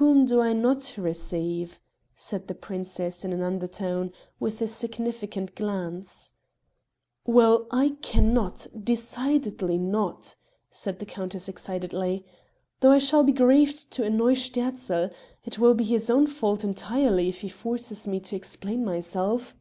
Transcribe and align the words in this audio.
"Whom 0.00 0.26
do 0.26 0.40
I 0.40 0.54
not 0.54 0.92
receive?" 0.98 1.78
said 2.16 2.48
the 2.48 2.54
princess 2.56 3.24
in 3.24 3.32
an 3.32 3.42
undertone, 3.42 4.10
with 4.40 4.60
a 4.60 4.66
significant 4.66 5.54
glance. 5.54 6.32
"Well 7.26 7.68
I 7.70 7.90
cannot 8.02 8.66
decidedly 8.82 9.78
not," 9.78 10.34
said 10.72 10.98
the 10.98 11.06
countess 11.06 11.48
excitedly, 11.48 12.24
"though 12.80 12.90
I 12.90 12.98
shall 12.98 13.22
be 13.22 13.30
grieved 13.30 13.92
to 13.92 14.02
annoy 14.02 14.34
Sterzl. 14.34 15.10
It 15.44 15.60
will 15.60 15.74
be 15.74 15.84
his 15.84 16.10
own 16.10 16.26
fault 16.26 16.64
entirely 16.64 17.28
if 17.28 17.42
he 17.42 17.48
forces 17.48 18.08
me 18.08 18.18
to 18.18 18.34
explain 18.34 18.84
myself." 18.84 19.54